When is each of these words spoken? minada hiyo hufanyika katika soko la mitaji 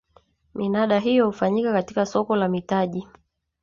minada 0.55 0.99
hiyo 0.99 1.25
hufanyika 1.25 1.73
katika 1.73 2.05
soko 2.05 2.35
la 2.35 2.47
mitaji 2.47 3.07